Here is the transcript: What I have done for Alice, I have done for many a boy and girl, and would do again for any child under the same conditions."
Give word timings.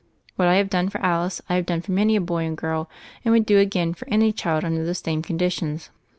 What 0.35 0.47
I 0.47 0.55
have 0.55 0.71
done 0.71 0.89
for 0.89 0.99
Alice, 1.01 1.43
I 1.47 1.53
have 1.53 1.67
done 1.67 1.81
for 1.81 1.91
many 1.91 2.15
a 2.15 2.21
boy 2.21 2.43
and 2.45 2.57
girl, 2.57 2.89
and 3.23 3.31
would 3.31 3.45
do 3.45 3.59
again 3.59 3.93
for 3.93 4.09
any 4.09 4.31
child 4.33 4.65
under 4.65 4.83
the 4.83 4.95
same 4.95 5.21
conditions." 5.21 5.91